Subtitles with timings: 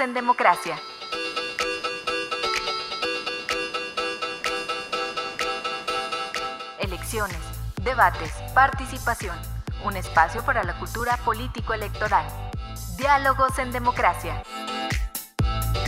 [0.00, 0.78] En Democracia.
[6.78, 7.36] Elecciones,
[7.82, 9.36] debates, participación.
[9.84, 12.24] Un espacio para la cultura político-electoral.
[12.96, 14.40] Diálogos en Democracia.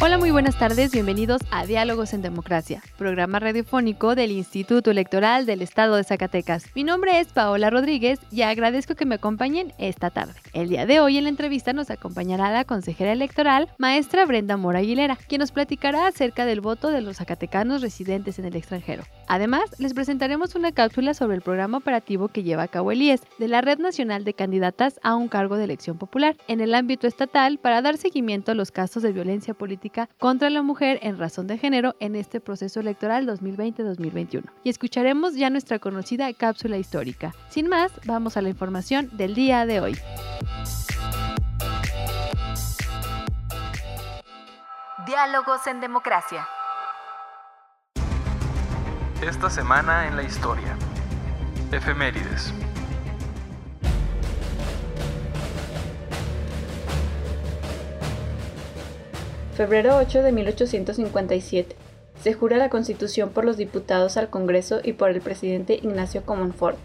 [0.02, 5.60] Hola, muy buenas tardes, bienvenidos a Diálogos en Democracia, programa radiofónico del Instituto Electoral del
[5.60, 6.64] Estado de Zacatecas.
[6.74, 10.32] Mi nombre es Paola Rodríguez y agradezco que me acompañen esta tarde.
[10.54, 14.78] El día de hoy en la entrevista nos acompañará la consejera electoral, maestra Brenda Mora
[14.78, 19.02] Aguilera, quien nos platicará acerca del voto de los zacatecanos residentes en el extranjero.
[19.28, 23.20] Además, les presentaremos una cápsula sobre el programa operativo que lleva a cabo el IES
[23.38, 27.06] de la Red Nacional de Candidatas a un cargo de elección popular en el ámbito
[27.06, 31.46] estatal para dar seguimiento a los casos de violencia política contra la mujer en razón
[31.46, 34.44] de género en este proceso electoral 2020-2021.
[34.64, 37.34] Y escucharemos ya nuestra conocida cápsula histórica.
[37.48, 39.98] Sin más, vamos a la información del día de hoy.
[45.06, 46.46] Diálogos en democracia.
[49.22, 50.76] Esta semana en la historia.
[51.72, 52.54] Efemérides.
[59.60, 61.76] Febrero 8 de 1857.
[62.22, 66.78] Se jura la Constitución por los diputados al Congreso y por el presidente Ignacio Comonfort.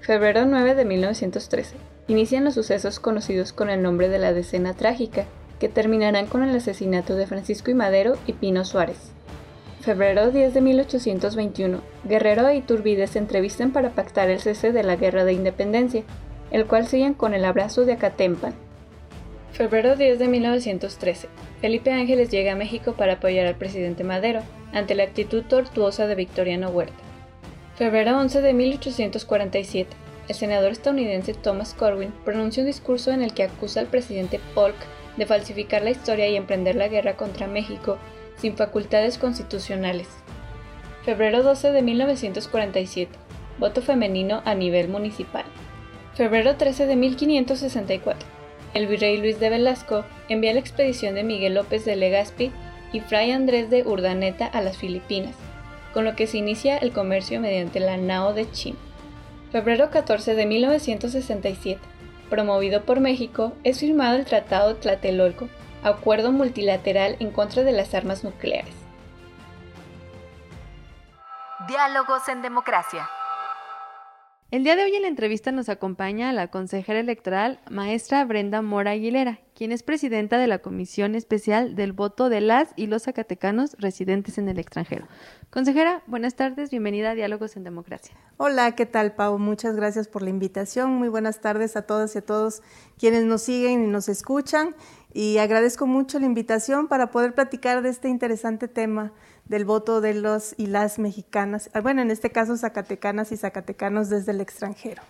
[0.00, 1.76] Febrero 9 de 1913.
[2.08, 5.26] Inician los sucesos conocidos con el nombre de la Decena Trágica,
[5.58, 9.12] que terminarán con el asesinato de Francisco y Madero y Pino Suárez.
[9.82, 11.82] Febrero 10 de 1821.
[12.04, 16.04] Guerrero e Iturbide se entrevistan para pactar el cese de la Guerra de Independencia,
[16.52, 18.54] el cual siguen con el abrazo de Acatempan.
[19.52, 21.28] Febrero 10 de 1913.
[21.60, 26.14] Felipe Ángeles llega a México para apoyar al presidente Madero ante la actitud tortuosa de
[26.14, 26.94] Victoriano Huerta.
[27.74, 29.90] Febrero 11 de 1847.
[30.28, 34.76] El senador estadounidense Thomas Corwin pronuncia un discurso en el que acusa al presidente Polk
[35.16, 37.98] de falsificar la historia y emprender la guerra contra México
[38.36, 40.06] sin facultades constitucionales.
[41.04, 43.10] Febrero 12 de 1947.
[43.58, 45.44] Voto femenino a nivel municipal.
[46.14, 48.39] Febrero 13 de 1564
[48.74, 52.52] el virrey Luis de Velasco envía la expedición de Miguel López de Legazpi
[52.92, 55.34] y Fray Andrés de Urdaneta a las Filipinas,
[55.92, 58.76] con lo que se inicia el comercio mediante la nao de Chin.
[59.52, 61.80] Febrero 14 de 1967,
[62.28, 65.48] promovido por México, es firmado el Tratado Tlatelolco,
[65.82, 68.74] acuerdo multilateral en contra de las armas nucleares.
[71.66, 73.08] Diálogos en democracia.
[74.50, 78.90] El día de hoy en la entrevista nos acompaña la consejera electoral, maestra Brenda Mora
[78.90, 83.76] Aguilera, quien es presidenta de la Comisión Especial del Voto de las y los Zacatecanos
[83.78, 85.06] residentes en el extranjero.
[85.50, 88.16] Consejera, buenas tardes, bienvenida a Diálogos en Democracia.
[88.38, 89.38] Hola, ¿qué tal, Pau?
[89.38, 90.94] Muchas gracias por la invitación.
[90.94, 92.60] Muy buenas tardes a todas y a todos
[92.98, 94.74] quienes nos siguen y nos escuchan.
[95.14, 99.12] Y agradezco mucho la invitación para poder platicar de este interesante tema
[99.50, 104.08] del voto de los y las mexicanas, ah, bueno, en este caso zacatecanas y zacatecanos
[104.08, 105.02] desde el extranjero.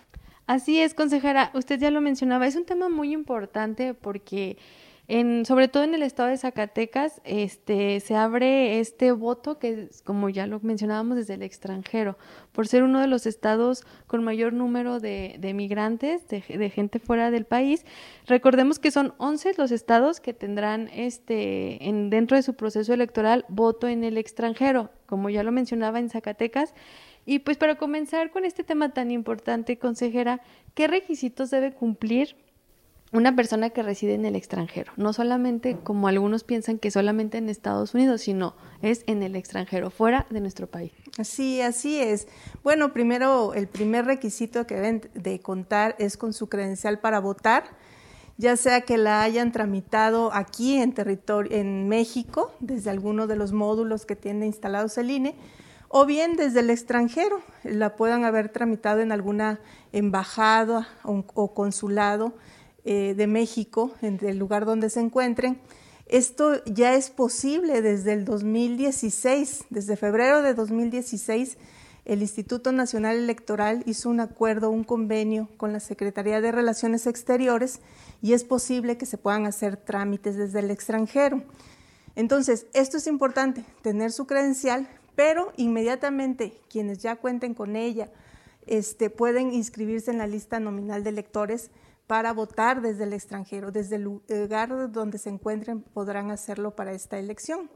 [0.47, 4.57] Así es, consejera, usted ya lo mencionaba, es un tema muy importante porque
[5.43, 10.47] sobre todo en el estado de Zacatecas, este, se abre este voto que, como ya
[10.47, 12.17] lo mencionábamos, desde el extranjero,
[12.53, 17.43] por ser uno de los estados con mayor número de, migrantes, de, gente fuera del
[17.43, 17.85] país.
[18.25, 23.43] Recordemos que son 11 los estados que tendrán este, en, dentro de su proceso electoral
[23.49, 26.73] voto en el extranjero, como ya lo mencionaba en Zacatecas.
[27.25, 30.41] Y pues para comenzar con este tema tan importante, consejera,
[30.73, 32.37] ¿qué requisitos debe cumplir
[33.11, 37.49] una persona que reside en el extranjero, no solamente como algunos piensan que solamente en
[37.49, 40.93] Estados Unidos, sino es en el extranjero, fuera de nuestro país.
[41.21, 42.27] Sí, así es.
[42.63, 47.65] Bueno, primero, el primer requisito que deben de contar es con su credencial para votar,
[48.37, 53.51] ya sea que la hayan tramitado aquí en territorio, en México, desde alguno de los
[53.51, 55.35] módulos que tiene instalados el INE,
[55.89, 59.59] o bien desde el extranjero, la puedan haber tramitado en alguna
[59.91, 62.33] embajada o consulado
[62.85, 65.59] eh, de México, en el lugar donde se encuentren.
[66.07, 71.57] Esto ya es posible desde el 2016, desde febrero de 2016
[72.03, 77.79] el Instituto Nacional Electoral hizo un acuerdo, un convenio con la Secretaría de Relaciones Exteriores
[78.23, 81.43] y es posible que se puedan hacer trámites desde el extranjero.
[82.15, 88.09] Entonces, esto es importante, tener su credencial, pero inmediatamente quienes ya cuenten con ella
[88.65, 91.69] este, pueden inscribirse en la lista nominal de electores
[92.11, 97.17] para votar desde el extranjero, desde el lugar donde se encuentren podrán hacerlo para esta
[97.17, 97.69] elección.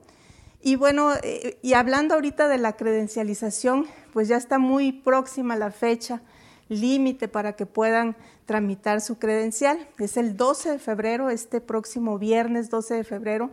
[0.61, 5.71] Y bueno, eh, y hablando ahorita de la credencialización, pues ya está muy próxima la
[5.71, 6.21] fecha
[6.67, 9.87] límite para que puedan tramitar su credencial.
[9.99, 13.51] Es el 12 de febrero, este próximo viernes 12 de febrero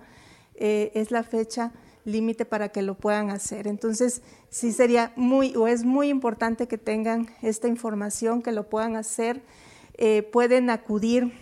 [0.57, 1.71] eh, es la fecha
[2.05, 3.69] límite para que lo puedan hacer.
[3.69, 4.21] Entonces,
[4.51, 9.45] sí sería muy o es muy importante que tengan esta información, que lo puedan hacer.
[10.05, 11.33] Eh, pueden acudir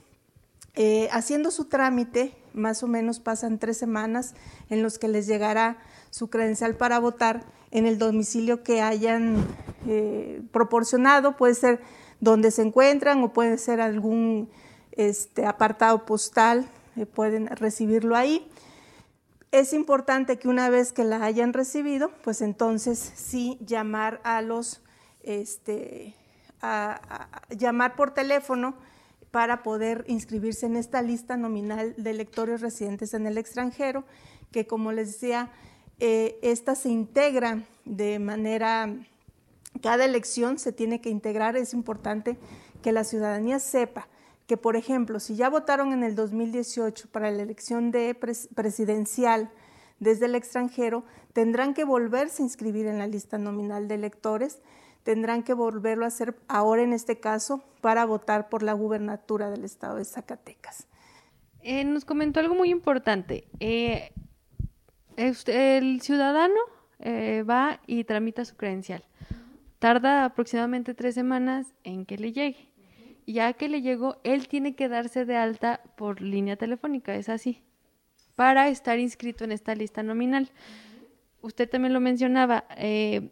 [0.75, 4.35] Eh, haciendo su trámite, más o menos pasan tres semanas
[4.71, 5.79] en los que les llegará
[6.11, 9.47] su credencial para votar en el domicilio que hayan
[9.87, 11.81] eh, proporcionado, puede ser
[12.21, 14.49] donde se encuentran o puede ser algún
[14.93, 16.67] este, apartado postal,
[16.97, 18.49] eh, pueden recibirlo ahí.
[19.55, 24.83] Es importante que una vez que la hayan recibido, pues entonces sí llamar a los,
[25.23, 26.17] este,
[27.51, 28.75] llamar por teléfono
[29.31, 34.03] para poder inscribirse en esta lista nominal de electores residentes en el extranjero,
[34.51, 35.53] que como les decía,
[36.01, 38.93] eh, esta se integra de manera,
[39.81, 42.39] cada elección se tiene que integrar, es importante
[42.83, 44.09] que la ciudadanía sepa
[44.47, 49.51] que, por ejemplo, si ya votaron en el 2018 para la elección de presidencial
[50.01, 54.61] desde el extranjero, tendrán que volverse a inscribir en la lista nominal de electores,
[55.03, 59.65] tendrán que volverlo a hacer ahora en este caso para votar por la gubernatura del
[59.65, 60.87] estado de Zacatecas.
[61.63, 63.49] Eh, nos comentó algo muy importante.
[63.61, 64.13] Eh,
[65.17, 66.61] el ciudadano
[66.99, 69.05] eh, va y tramita su credencial.
[69.79, 72.74] Tarda aproximadamente tres semanas en que le llegue.
[73.27, 77.63] Ya que le llegó, él tiene que darse de alta por línea telefónica, es así,
[78.35, 80.51] para estar inscrito en esta lista nominal.
[81.41, 83.31] Usted también lo mencionaba, eh,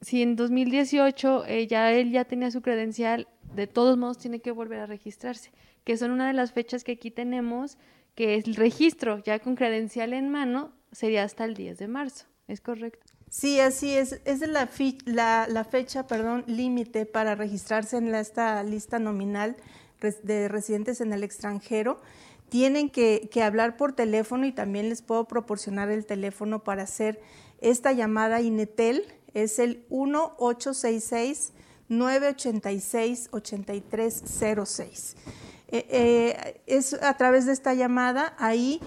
[0.00, 4.50] si en 2018 eh, ya él ya tenía su credencial, de todos modos tiene que
[4.50, 5.52] volver a registrarse,
[5.84, 7.78] que son una de las fechas que aquí tenemos,
[8.14, 12.26] que es el registro, ya con credencial en mano, sería hasta el 10 de marzo,
[12.48, 13.12] ¿es correcto?
[13.32, 14.20] Sí, así es.
[14.26, 14.68] Es la,
[15.06, 19.56] la, la fecha, perdón, límite para registrarse en esta lista nominal
[20.22, 21.98] de residentes en el extranjero.
[22.50, 27.22] Tienen que, que hablar por teléfono y también les puedo proporcionar el teléfono para hacer
[27.62, 29.02] esta llamada INETEL.
[29.32, 31.54] Es el 1866
[31.88, 35.16] 986 8306.
[36.66, 38.78] es a través de esta llamada, ahí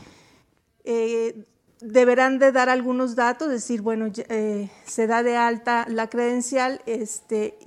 [0.84, 1.46] eh,
[1.86, 7.58] deberán de dar algunos datos, decir, bueno, eh, se da de alta la credencial, este,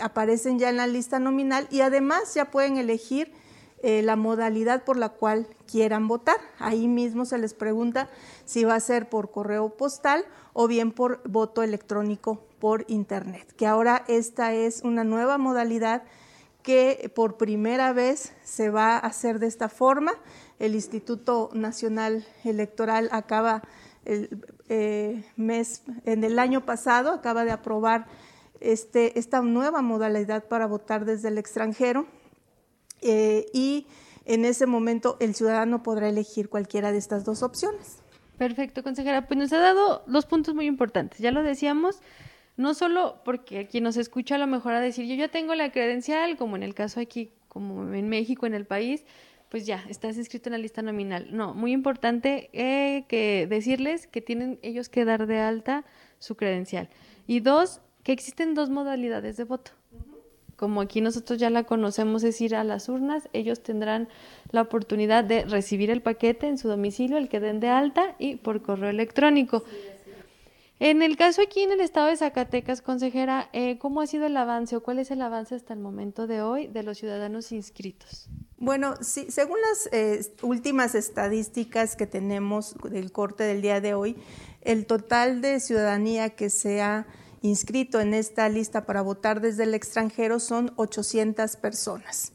[0.00, 3.32] aparecen ya en la lista nominal y además ya pueden elegir
[3.82, 6.38] eh, la modalidad por la cual quieran votar.
[6.58, 8.08] Ahí mismo se les pregunta
[8.44, 10.24] si va a ser por correo postal
[10.54, 16.02] o bien por voto electrónico por internet, que ahora esta es una nueva modalidad
[16.62, 20.12] que por primera vez se va a hacer de esta forma
[20.60, 23.62] el Instituto Nacional Electoral acaba
[24.04, 28.06] el eh, mes, en el año pasado, acaba de aprobar
[28.60, 32.06] este, esta nueva modalidad para votar desde el extranjero
[33.00, 33.86] eh, y
[34.26, 37.98] en ese momento el ciudadano podrá elegir cualquiera de estas dos opciones.
[38.36, 39.26] Perfecto, consejera.
[39.26, 41.18] Pues nos ha dado dos puntos muy importantes.
[41.18, 42.00] Ya lo decíamos,
[42.56, 45.72] no solo porque quien nos escucha a lo mejor a decir, yo ya tengo la
[45.72, 49.04] credencial, como en el caso aquí, como en México, en el país,
[49.50, 51.28] pues ya, estás inscrito en la lista nominal.
[51.32, 55.84] No, muy importante eh, que decirles que tienen ellos que dar de alta
[56.20, 56.88] su credencial.
[57.26, 59.72] Y dos, que existen dos modalidades de voto.
[60.54, 64.08] Como aquí nosotros ya la conocemos, es ir a las urnas, ellos tendrán
[64.52, 68.36] la oportunidad de recibir el paquete en su domicilio, el que den de alta y
[68.36, 69.64] por correo electrónico.
[70.80, 74.36] En el caso aquí en el estado de Zacatecas, consejera, eh, ¿cómo ha sido el
[74.38, 78.30] avance o cuál es el avance hasta el momento de hoy de los ciudadanos inscritos?
[78.56, 84.16] Bueno, sí, según las eh, últimas estadísticas que tenemos del corte del día de hoy,
[84.62, 87.06] el total de ciudadanía que se ha
[87.42, 92.32] inscrito en esta lista para votar desde el extranjero son 800 personas.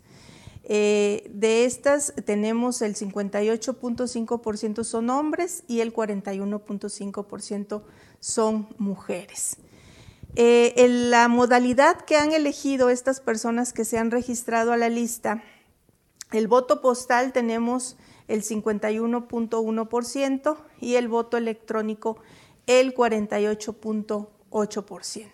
[0.67, 7.83] Eh, de estas tenemos el 58.5% son hombres y el 41.5%
[8.19, 9.57] son mujeres.
[10.35, 14.89] Eh, en la modalidad que han elegido estas personas que se han registrado a la
[14.89, 15.43] lista,
[16.31, 17.95] el voto postal tenemos
[18.27, 22.17] el 51.1% y el voto electrónico
[22.65, 25.29] el 48.8%.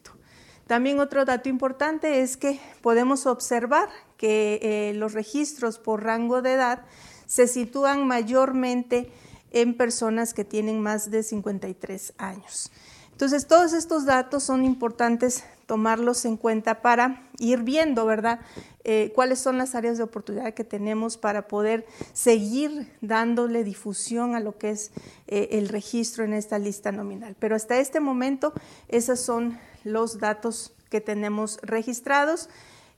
[0.67, 3.89] También otro dato importante es que podemos observar
[4.22, 6.86] que eh, los registros por rango de edad
[7.25, 9.12] se sitúan mayormente
[9.50, 12.72] en personas que tienen más de 53 años.
[13.12, 18.42] Entonces, todos estos datos son importantes tomarlos en cuenta para ir viendo, ¿verdad?,
[18.84, 24.40] eh, cuáles son las áreas de oportunidad que tenemos para poder seguir dándole difusión a
[24.40, 24.92] lo que es
[25.28, 27.36] eh, el registro en esta lista nominal.
[27.40, 28.54] Pero hasta este momento,
[28.88, 32.50] esos son los datos que tenemos registrados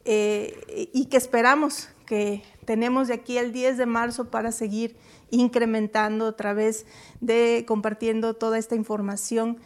[0.05, 4.95] eh, y que esperamos que tenemos de aquí al 10 de marzo para seguir
[5.31, 6.85] incrementando a través
[7.21, 9.57] de compartiendo toda esta información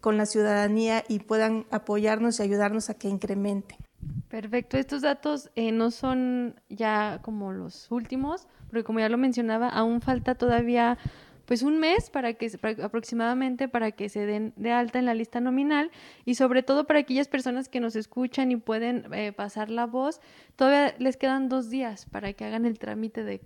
[0.00, 3.76] con la ciudadanía y puedan apoyarnos y ayudarnos a que incremente.
[4.28, 9.68] Perfecto, estos datos eh, no son ya como los últimos, porque como ya lo mencionaba,
[9.68, 10.98] aún falta todavía
[11.46, 12.50] pues un mes para que
[12.82, 15.90] aproximadamente para que se den de alta en la lista nominal
[16.24, 20.20] y sobre todo para aquellas personas que nos escuchan y pueden eh, pasar la voz,
[20.56, 23.38] todavía les quedan dos días para que hagan el trámite de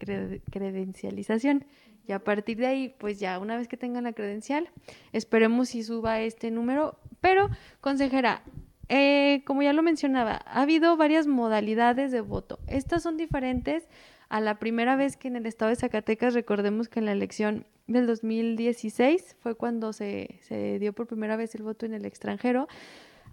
[0.51, 1.65] credencialización.
[2.09, 4.69] Y a partir de ahí, pues ya una vez que tengan la credencial,
[5.13, 6.99] esperemos si suba este número.
[7.21, 8.43] Pero, consejera,
[8.89, 12.59] eh, como ya lo mencionaba, ha habido varias modalidades de voto.
[12.67, 13.87] Estas son diferentes
[14.29, 17.67] a la primera vez que en el estado de Zacatecas, recordemos que en la elección
[17.93, 22.69] del 2016 fue cuando se, se dio por primera vez el voto en el extranjero.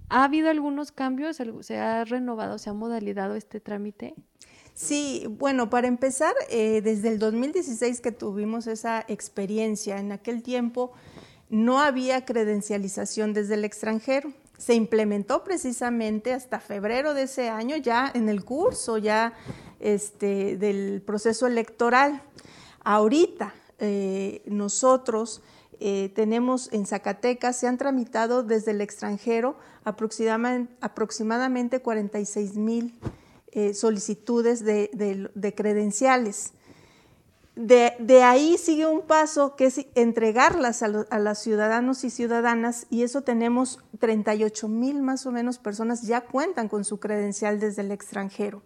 [0.10, 1.38] ¿Ha habido algunos cambios?
[1.62, 4.16] ¿Se ha renovado, se ha modalidad este trámite?
[4.74, 10.94] Sí, bueno, para empezar, eh, desde el 2016 que tuvimos esa experiencia, en aquel tiempo
[11.50, 14.32] no había credencialización desde el extranjero.
[14.58, 19.34] Se implementó precisamente hasta febrero de ese año, ya en el curso ya
[19.80, 22.22] este, del proceso electoral.
[22.84, 25.42] Ahorita eh, nosotros
[25.80, 32.98] eh, tenemos en Zacatecas, se han tramitado desde el extranjero aproximadamente, aproximadamente 46 mil
[33.52, 36.54] eh, solicitudes de, credenciales.
[37.56, 43.22] De, ahí sigue un paso que es entregarlas a, los ciudadanos y ciudadanas y eso
[43.22, 48.62] tenemos 38 mil más o menos personas ya cuentan con su credencial desde el extranjero.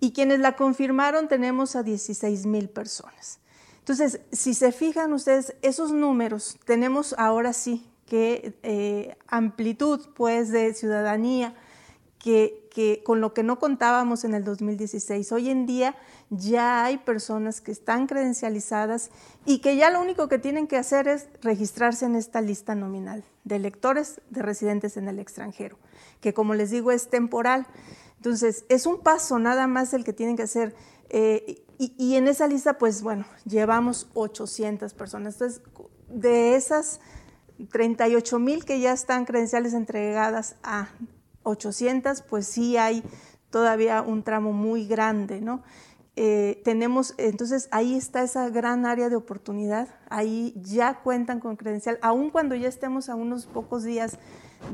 [0.00, 3.40] Y quienes la confirmaron tenemos a 16 mil personas.
[3.84, 10.72] Entonces, si se fijan ustedes, esos números tenemos ahora sí que eh, amplitud pues de
[10.72, 11.54] ciudadanía
[12.18, 15.30] que, con lo que no contábamos en el 2016.
[15.32, 15.96] Hoy en día
[16.30, 19.10] ya hay personas que están credencializadas
[19.44, 23.22] y que ya lo único que tienen que hacer es registrarse en esta lista nominal
[23.44, 25.76] de electores de residentes en el extranjero,
[26.22, 27.66] que como les digo es temporal.
[28.16, 30.74] Entonces, es un paso nada más el que tienen que hacer.
[31.10, 35.34] Eh, y, en esa lista, pues bueno, llevamos 800 personas.
[35.34, 35.62] Entonces,
[36.08, 37.00] de esas
[37.70, 40.88] 38 mil que ya están credenciales entregadas a
[41.42, 43.02] 800, pues sí hay
[43.50, 45.62] todavía un tramo muy grande, ¿no?
[46.16, 51.98] Eh, tenemos, entonces ahí está esa gran área de oportunidad, ahí ya cuentan con credencial,
[52.02, 54.18] aun cuando ya estemos a unos pocos días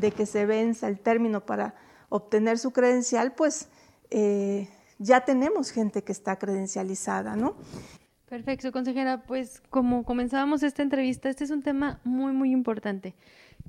[0.01, 1.75] de que se venza el término para
[2.11, 3.69] obtener su credencial, pues
[4.11, 4.69] eh,
[5.01, 7.57] ya tenemos gente que está credencializada, ¿no?
[8.29, 9.25] Perfecto, consejera.
[9.27, 13.17] Pues como comenzábamos esta entrevista, este es un tema muy, muy importante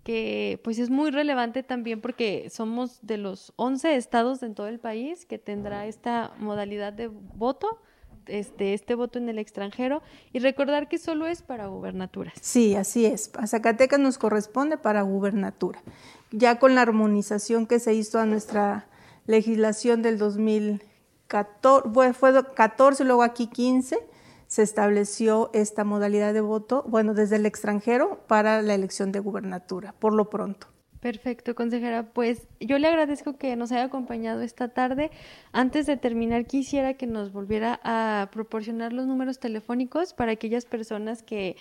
[0.04, 4.80] que pues es muy relevante también porque somos de los 11 estados en todo el
[4.80, 7.80] país que tendrá esta modalidad de voto,
[8.26, 10.02] este, este voto en el extranjero
[10.34, 12.34] y recordar que solo es para gubernaturas.
[12.42, 13.32] Sí, así es.
[13.38, 15.82] A Zacatecas nos corresponde para gubernatura.
[16.32, 18.88] Ya con la armonización que se hizo a nuestra
[19.28, 20.18] legislación del
[21.32, 23.98] 2014, fue 14, luego aquí 15,
[24.48, 29.94] se estableció esta modalidad de voto, bueno, desde el extranjero para la elección de gubernatura,
[29.98, 30.68] por lo pronto.
[31.00, 32.14] Perfecto, consejera.
[32.14, 35.10] Pues yo le agradezco que nos haya acompañado esta tarde.
[35.52, 41.24] Antes de terminar, quisiera que nos volviera a proporcionar los números telefónicos para aquellas personas
[41.24, 41.56] que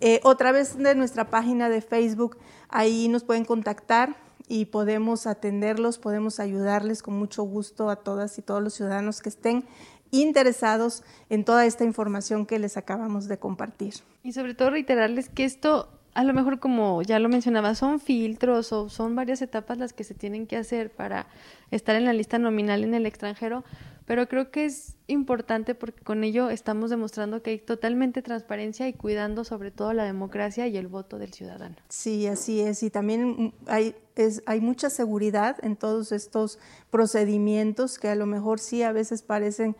[0.00, 2.38] Eh, otra vez de nuestra página de Facebook,
[2.68, 4.16] ahí nos pueden contactar
[4.48, 9.28] y podemos atenderlos, podemos ayudarles con mucho gusto a todas y todos los ciudadanos que
[9.28, 9.64] estén
[10.10, 13.94] interesados en toda esta información que les acabamos de compartir.
[14.22, 18.72] Y sobre todo reiterarles que esto, a lo mejor como ya lo mencionaba, son filtros
[18.72, 21.26] o son varias etapas las que se tienen que hacer para
[21.70, 23.64] estar en la lista nominal en el extranjero,
[24.08, 28.94] pero creo que es importante porque con ello estamos demostrando que hay totalmente transparencia y
[28.94, 31.76] cuidando sobre todo la democracia y el voto del ciudadano.
[31.90, 32.82] Sí, así es.
[32.82, 38.60] Y también hay, es, hay mucha seguridad en todos estos procedimientos que a lo mejor
[38.60, 39.76] sí a veces parecen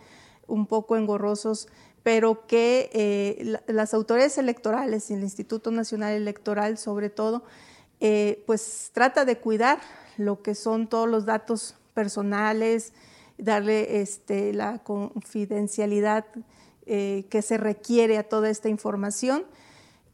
[0.47, 1.67] un poco engorrosos,
[2.03, 7.45] pero que eh, las autoridades electorales y el Instituto Nacional Electoral sobre todo,
[8.01, 9.79] eh, pues trata de cuidar
[10.19, 12.93] lo que son todos los datos personales,
[13.39, 16.27] darle este, la confidencialidad
[16.87, 19.45] eh, que se requiere a toda esta información.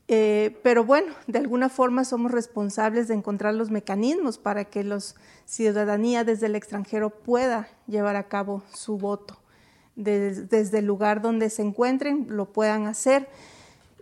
[0.06, 4.98] pero bueno, de alguna forma somos responsables de encontrar los mecanismos para que la
[5.46, 9.38] ciudadanía desde el extranjero pueda llevar a cabo su voto
[9.96, 13.28] desde el lugar donde se encuentren, lo puedan hacer.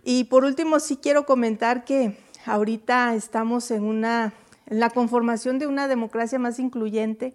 [0.03, 4.33] Y por último, sí quiero comentar que ahorita estamos en, una,
[4.67, 7.33] en la conformación de una democracia más incluyente.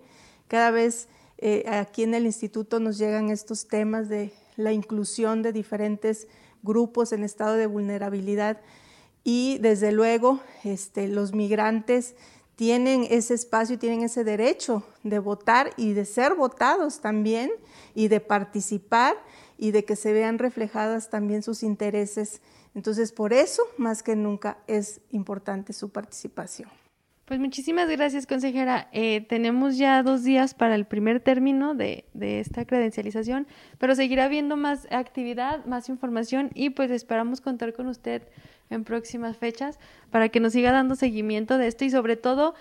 [0.48, 1.08] Cada vez
[1.38, 6.26] eh, aquí en el instituto nos llegan estos temas de la inclusión de diferentes
[6.62, 8.60] grupos en estado de vulnerabilidad
[9.22, 12.16] y desde luego este, los migrantes
[12.56, 17.52] tienen ese espacio y tienen ese derecho de votar y de ser votados también
[17.94, 19.16] y de participar
[19.56, 22.40] y de que se vean reflejadas también sus intereses.
[22.74, 26.68] Entonces, por eso, más que nunca, es importante su participación.
[27.28, 28.88] Pues muchísimas gracias, consejera.
[28.90, 34.24] Eh, tenemos ya dos días para el primer término de, de, esta credencialización, pero seguirá
[34.24, 38.22] habiendo más actividad, más información y pues esperamos contar con usted
[38.70, 39.78] en próximas fechas
[40.10, 42.54] para que nos siga dando seguimiento de esto y sobre todo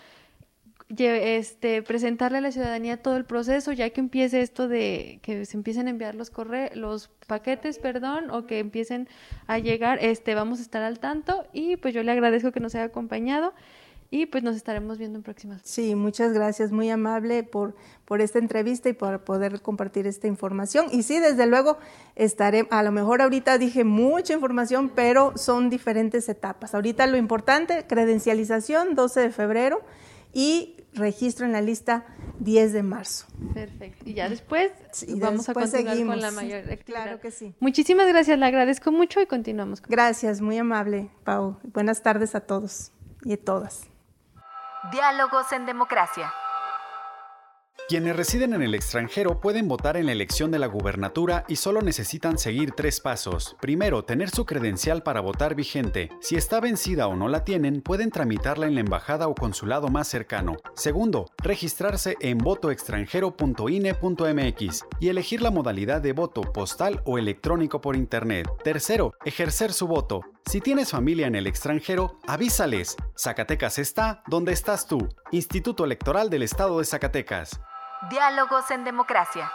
[0.89, 5.55] este, presentarle a la ciudadanía todo el proceso, ya que empiece esto de que se
[5.57, 9.07] empiecen a enviar los corre los paquetes, perdón, o que empiecen
[9.47, 12.75] a llegar, este, vamos a estar al tanto y pues yo le agradezco que nos
[12.75, 13.53] haya acompañado
[14.09, 15.61] y pues nos estaremos viendo en próximas.
[15.63, 20.87] Sí, muchas gracias, muy amable por, por esta entrevista y por poder compartir esta información.
[20.91, 21.77] Y sí, desde luego
[22.15, 26.73] estaré, a lo mejor ahorita dije mucha información, pero son diferentes etapas.
[26.73, 29.81] Ahorita lo importante, credencialización 12 de febrero
[30.33, 32.05] y registro en la lista
[32.39, 33.27] 10 de marzo.
[33.53, 34.03] Perfecto.
[34.07, 34.71] Y ya después
[35.19, 37.53] vamos a continuar con la mayor Claro que sí.
[37.59, 39.81] Muchísimas gracias, le agradezco mucho y continuamos.
[39.81, 41.57] Gracias, muy amable, Pau.
[41.73, 42.91] Buenas tardes a todos
[43.23, 43.87] y a todas.
[44.83, 46.31] Diálogos en Democracia.
[47.89, 51.81] Quienes residen en el extranjero pueden votar en la elección de la gubernatura y solo
[51.81, 53.55] necesitan seguir tres pasos.
[53.59, 56.11] Primero, tener su credencial para votar vigente.
[56.21, 60.07] Si está vencida o no la tienen, pueden tramitarla en la embajada o consulado más
[60.07, 60.57] cercano.
[60.75, 68.47] Segundo, registrarse en votoextranjero.ine.mx y elegir la modalidad de voto postal o electrónico por Internet.
[68.63, 70.21] Tercero, ejercer su voto.
[70.47, 72.95] Si tienes familia en el extranjero, avísales.
[73.17, 75.09] Zacatecas está donde estás tú.
[75.31, 77.59] Instituto Electoral del Estado de Zacatecas.
[78.09, 79.51] Diálogos en Democracia.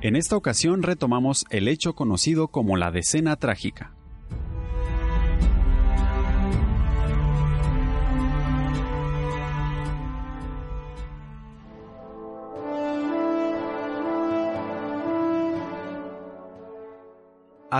[0.00, 3.94] En esta ocasión retomamos el hecho conocido como la decena trágica.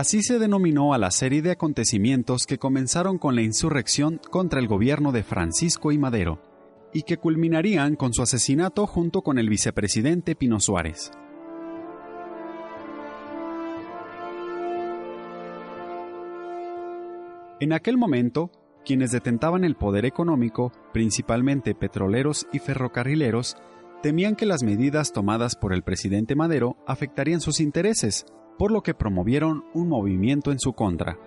[0.01, 4.67] Así se denominó a la serie de acontecimientos que comenzaron con la insurrección contra el
[4.67, 6.41] gobierno de Francisco y Madero.
[6.91, 11.11] y que culminarían con su asesinato junto con el vicepresidente Pino Suárez.
[17.59, 18.49] En aquel momento,
[18.83, 23.55] quienes detentaban el poder económico, principalmente petroleros y ferrocarrileros,
[24.01, 28.25] temían que las medidas tomadas por el presidente Madero afectarían sus intereses,
[28.57, 31.17] por lo que promovieron un movimiento en su contra.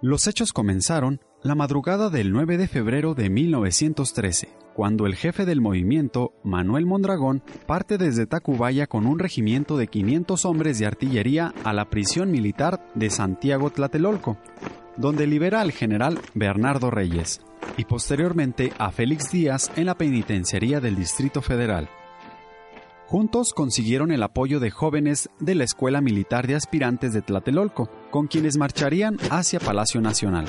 [0.00, 5.60] Los hechos comenzaron la madrugada del 9 de febrero de 1913, cuando el jefe del
[5.60, 11.72] movimiento, Manuel Mondragón, parte desde Tacubaya con un regimiento de 500 hombres de artillería a
[11.72, 14.38] la prisión militar de Santiago Tlatelolco,
[14.96, 17.40] donde libera al general Bernardo Reyes
[17.76, 21.88] y posteriormente a Félix Díaz en la penitenciaría del Distrito Federal.
[23.12, 28.26] Juntos consiguieron el apoyo de jóvenes de la Escuela Militar de Aspirantes de Tlatelolco, con
[28.26, 30.46] quienes marcharían hacia Palacio Nacional.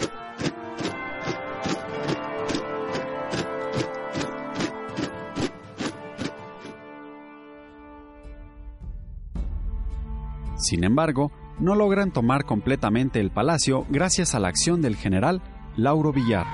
[10.55, 15.41] Sin embargo, no logran tomar completamente el palacio gracias a la acción del general
[15.75, 16.47] Lauro Villar.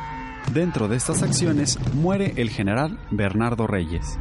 [0.56, 4.18] Dentro de estas acciones muere el general Bernardo Reyes.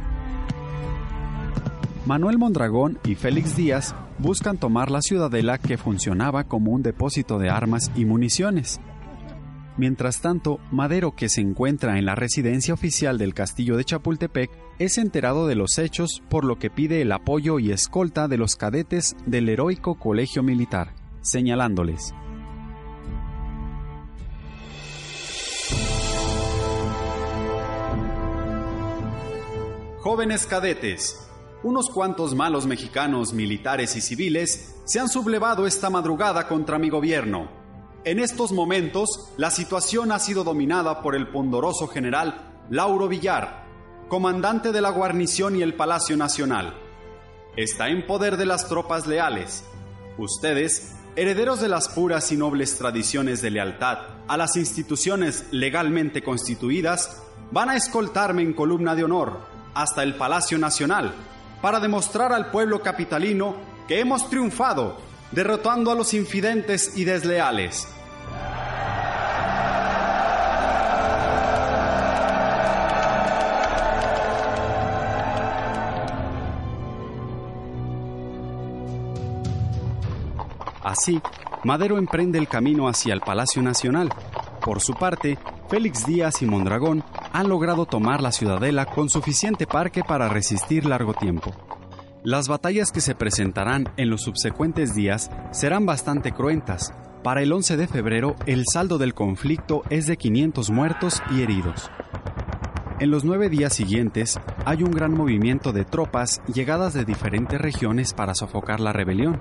[2.09, 7.51] Manuel Mondragón y Félix Díaz buscan tomar la ciudadela que funcionaba como un depósito de
[7.51, 8.81] armas y municiones.
[9.77, 14.97] Mientras tanto, Madero, que se encuentra en la residencia oficial del castillo de Chapultepec, es
[14.97, 19.15] enterado de los hechos por lo que pide el apoyo y escolta de los cadetes
[19.27, 22.15] del heroico colegio militar, señalándoles.
[29.99, 31.28] Jóvenes cadetes,
[31.63, 37.59] unos cuantos malos mexicanos militares y civiles se han sublevado esta madrugada contra mi gobierno
[38.05, 43.65] en estos momentos, la situación ha sido dominada por el ponderoso general Lauro Villar,
[44.07, 46.75] comandante de la guarnición y el Palacio Nacional.
[47.57, 49.65] Está en poder de las tropas leales.
[50.17, 53.97] Ustedes, herederos de las puras y nobles tradiciones de lealtad
[54.29, 59.41] a las instituciones legalmente constituidas, van a escoltarme en columna de honor
[59.73, 61.13] hasta el Palacio Nacional
[61.61, 63.55] para demostrar al pueblo capitalino
[63.87, 64.97] que hemos triunfado
[65.31, 67.87] derrotando a los infidentes y desleales.
[80.83, 81.21] Así,
[81.63, 84.09] Madero emprende el camino hacia el Palacio Nacional.
[84.59, 85.37] Por su parte,
[85.69, 91.13] Félix Díaz y Mondragón han logrado tomar la ciudadela con suficiente parque para resistir largo
[91.13, 91.51] tiempo.
[92.23, 96.91] Las batallas que se presentarán en los subsecuentes días serán bastante cruentas.
[97.23, 101.91] Para el 11 de febrero, el saldo del conflicto es de 500 muertos y heridos.
[102.99, 108.15] En los nueve días siguientes, hay un gran movimiento de tropas llegadas de diferentes regiones
[108.15, 109.39] para sofocar la rebelión.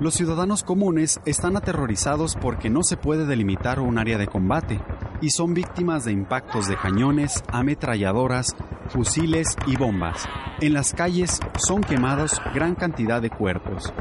[0.00, 4.78] Los ciudadanos comunes están aterrorizados porque no se puede delimitar un área de combate
[5.22, 8.54] y son víctimas de impactos de cañones, ametralladoras,
[8.88, 10.28] fusiles y bombas.
[10.60, 13.92] En las calles son quemados gran cantidad de cuerpos.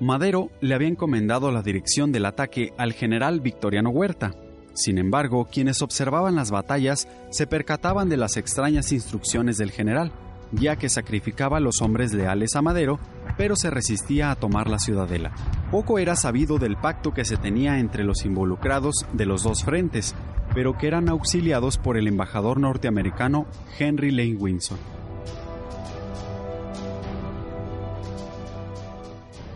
[0.00, 4.34] Madero le había encomendado la dirección del ataque al general Victoriano Huerta.
[4.74, 10.10] Sin embargo, quienes observaban las batallas se percataban de las extrañas instrucciones del general,
[10.52, 12.98] ya que sacrificaba a los hombres leales a Madero
[13.36, 15.32] pero se resistía a tomar la ciudadela.
[15.70, 20.14] Poco era sabido del pacto que se tenía entre los involucrados de los dos frentes,
[20.54, 23.46] pero que eran auxiliados por el embajador norteamericano
[23.78, 24.78] Henry Lane Winson.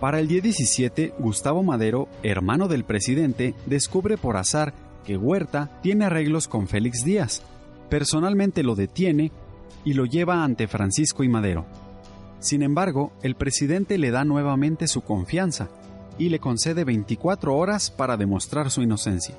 [0.00, 6.07] Para el día 17, Gustavo Madero, hermano del presidente, descubre por azar que Huerta tiene
[6.07, 7.42] arreglos con Félix Díaz.
[7.88, 9.30] Personalmente lo detiene
[9.84, 11.66] y lo lleva ante Francisco y Madero.
[12.38, 15.68] Sin embargo, el presidente le da nuevamente su confianza
[16.18, 19.34] y le concede 24 horas para demostrar su inocencia.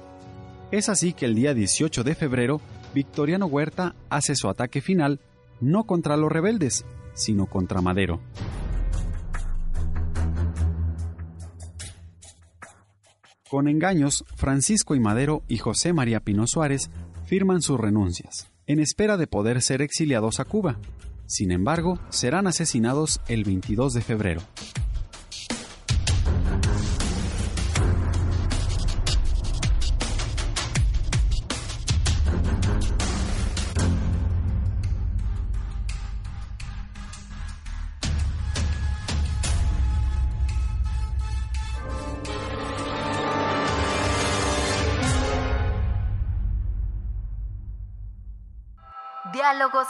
[0.71, 2.61] Es así que el día 18 de febrero,
[2.93, 5.19] Victoriano Huerta hace su ataque final
[5.61, 8.19] no contra los rebeldes, sino contra Madero.
[13.49, 16.89] Con engaños, Francisco y Madero y José María Pino Suárez
[17.25, 20.77] firman sus renuncias, en espera de poder ser exiliados a Cuba,
[21.27, 24.41] sin embargo, serán asesinados el 22 de febrero.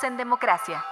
[0.03, 0.83] En Democracia.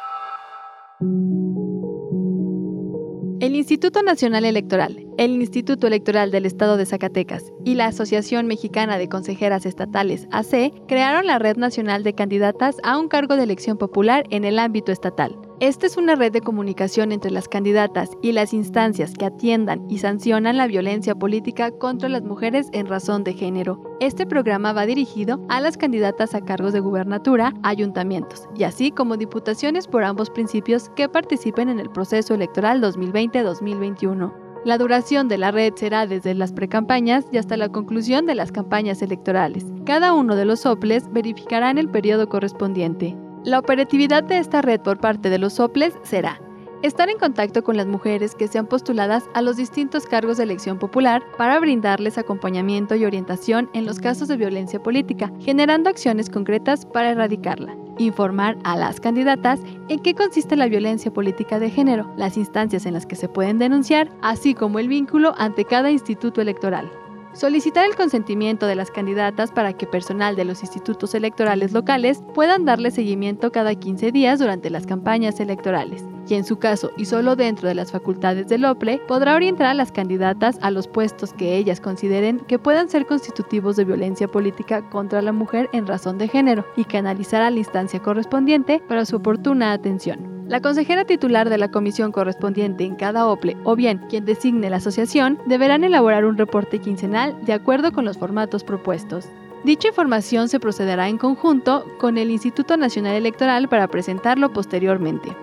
[3.41, 8.97] El Instituto Nacional Electoral, el Instituto Electoral del Estado de Zacatecas y la Asociación Mexicana
[8.97, 13.77] de Consejeras Estatales, AC, crearon la Red Nacional de Candidatas a un cargo de elección
[13.77, 15.37] popular en el ámbito estatal.
[15.63, 19.99] Esta es una red de comunicación entre las candidatas y las instancias que atiendan y
[19.99, 23.81] sancionan la violencia política contra las mujeres en razón de género.
[24.01, 29.15] Este programa va dirigido a las candidatas a cargos de gubernatura, ayuntamientos y así como
[29.15, 34.33] diputaciones por ambos principios que participen en el proceso electoral 2020-2021.
[34.65, 38.51] La duración de la red será desde las precampañas y hasta la conclusión de las
[38.51, 39.65] campañas electorales.
[39.85, 43.15] Cada uno de los soples verificará en el periodo correspondiente.
[43.43, 46.39] La operatividad de esta red por parte de los soples será
[46.81, 50.79] estar en contacto con las mujeres que sean postuladas a los distintos cargos de elección
[50.79, 56.85] popular para brindarles acompañamiento y orientación en los casos de violencia política, generando acciones concretas
[56.85, 57.75] para erradicarla.
[57.97, 62.93] Informar a las candidatas en qué consiste la violencia política de género, las instancias en
[62.93, 66.89] las que se pueden denunciar, así como el vínculo ante cada instituto electoral.
[67.33, 72.63] Solicitar el consentimiento de las candidatas para que personal de los institutos electorales locales puedan
[72.63, 76.05] darle seguimiento cada 15 días durante las campañas electorales.
[76.29, 79.73] Y en su caso, y solo dentro de las facultades del OPLE, podrá orientar a
[79.73, 84.87] las candidatas a los puestos que ellas consideren que puedan ser constitutivos de violencia política
[84.91, 89.15] contra la mujer en razón de género y canalizar a la instancia correspondiente para su
[89.15, 90.32] oportuna atención.
[90.47, 94.77] La consejera titular de la comisión correspondiente en cada OPLE o bien quien designe la
[94.77, 99.25] asociación deberán elaborar un reporte quincenal de acuerdo con los formatos propuestos.
[99.63, 105.33] Dicha información se procederá en conjunto con el Instituto Nacional Electoral para presentarlo posteriormente.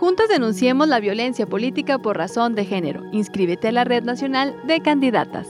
[0.00, 3.04] Juntos denunciemos la violencia política por razón de género.
[3.12, 5.46] Inscríbete a la Red Nacional de Candidatas.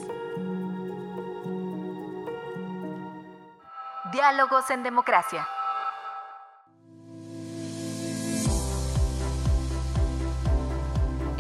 [4.13, 5.47] Diálogos en Democracia.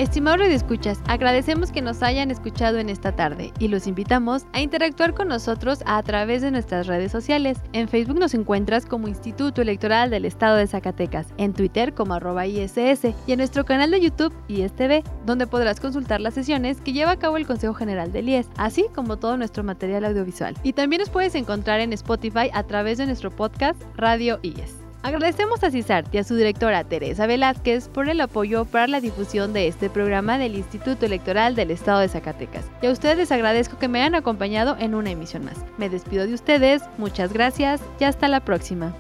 [0.01, 5.13] Estimados escuchas, agradecemos que nos hayan escuchado en esta tarde y los invitamos a interactuar
[5.13, 7.59] con nosotros a través de nuestras redes sociales.
[7.75, 12.47] En Facebook nos encuentras como Instituto Electoral del Estado de Zacatecas, en Twitter como arroba
[12.47, 17.11] ISS y en nuestro canal de YouTube ISTV, donde podrás consultar las sesiones que lleva
[17.11, 20.57] a cabo el Consejo General del IES, así como todo nuestro material audiovisual.
[20.63, 24.80] Y también nos puedes encontrar en Spotify a través de nuestro podcast Radio IES.
[25.03, 29.55] Agradecemos a CISART y a su directora Teresa Velázquez por el apoyo para la difusión
[29.55, 32.67] de este programa del Instituto Electoral del Estado de Zacatecas.
[32.83, 35.57] Y a ustedes les agradezco que me hayan acompañado en una emisión más.
[35.79, 38.95] Me despido de ustedes, muchas gracias y hasta la próxima.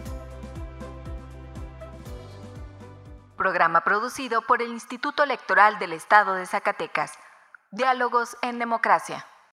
[3.37, 7.13] Programa producido por el Instituto Electoral del Estado de Zacatecas.
[7.73, 9.27] Diálogos en Democracia.